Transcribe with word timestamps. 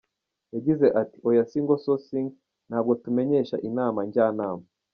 Yagize 0.55 0.85
ati 1.01 1.17
“Oya 1.27 1.43
‘single 1.49 1.79
sourcing’ 1.83 2.27
ntabwo 2.69 2.91
tumenyesha 3.03 3.55
Inama 3.69 3.99
Njyanama. 4.07 4.65